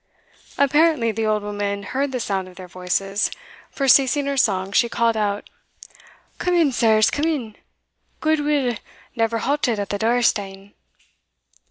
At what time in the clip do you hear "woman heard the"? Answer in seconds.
1.43-2.19